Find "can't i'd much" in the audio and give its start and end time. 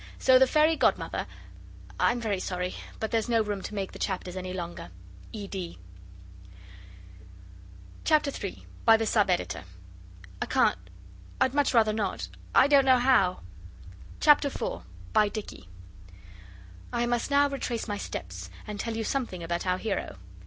10.47-11.75